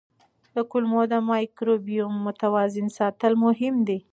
[0.55, 1.01] د کولمو
[1.31, 3.99] مایکروبیوم متوازن ساتل مهم دي.